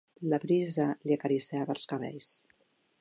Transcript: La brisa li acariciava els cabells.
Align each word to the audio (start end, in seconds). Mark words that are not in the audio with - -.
La 0.31 0.37
brisa 0.45 0.87
li 1.09 1.17
acariciava 1.17 1.77
els 1.77 1.85
cabells. 1.93 2.31